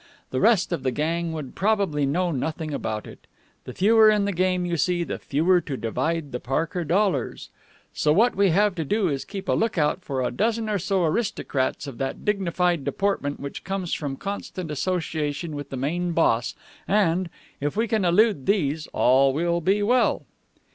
[0.31, 3.27] The rest of the gang would probably know nothing about it.
[3.65, 7.49] The fewer in the game, you see, the fewer to divide the Parker dollars.
[7.93, 10.79] So what we have to do is to keep a lookout for a dozen or
[10.79, 16.55] so aristocrats of that dignified deportment which comes from constant association with the main boss,
[16.87, 17.29] and,
[17.59, 20.25] if we can elude these, all will be well."